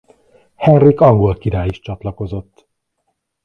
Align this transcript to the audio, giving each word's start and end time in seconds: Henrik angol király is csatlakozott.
Henrik 0.55 0.99
angol 1.01 1.37
király 1.37 1.67
is 1.67 1.79
csatlakozott. 1.79 2.67